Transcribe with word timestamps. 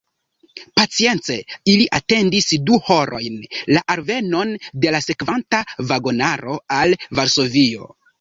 Pacience 0.79 1.35
ili 1.73 1.83
atendis 1.97 2.47
du 2.69 2.79
horojn 2.87 3.35
la 3.75 3.83
alvenon 3.97 4.55
de 4.87 4.95
la 4.97 5.03
sekvanta 5.09 5.61
vagonaro 5.93 6.57
al 6.79 6.97
Varsovio. 7.21 7.91